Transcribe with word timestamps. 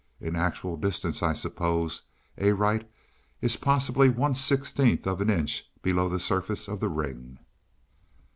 In 0.19 0.35
actual 0.35 0.77
distance 0.77 1.21
I 1.21 1.33
suppose 1.33 2.01
Arite 2.41 2.89
is 3.39 3.55
possibly 3.55 4.09
one 4.09 4.33
sixteenth 4.33 5.05
of 5.05 5.21
an 5.21 5.29
inch 5.29 5.69
below 5.83 6.09
the 6.09 6.19
surface 6.19 6.67
of 6.67 6.79
the 6.79 6.89
ring." 6.89 7.37